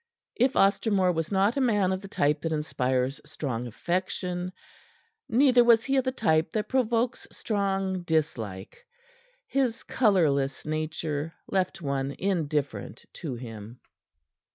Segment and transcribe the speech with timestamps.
[0.35, 4.51] If Ostermore was not a man of the type that inspires strong affection,
[5.29, 8.87] neither was he of the type that provokes strong dislike.
[9.45, 13.79] His colorless nature left one indifferent to him.